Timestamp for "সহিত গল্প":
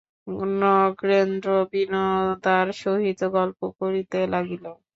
2.81-3.59